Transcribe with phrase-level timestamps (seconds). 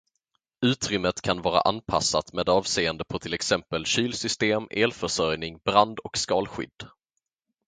[0.61, 6.83] Utrymmet kan vara anpassat med avseende på till exempel kylsystem, elförsörjning, brand- och skalskydd.